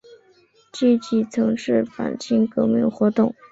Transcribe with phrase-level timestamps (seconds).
[0.73, 3.35] 积极从事反清革命活动。